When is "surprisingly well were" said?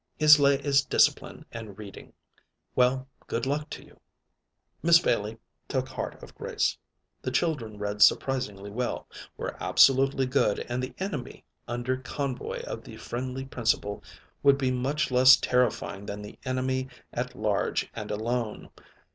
8.01-9.55